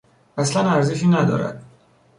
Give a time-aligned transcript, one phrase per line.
[0.37, 1.63] اصلا ارزشی ندارد.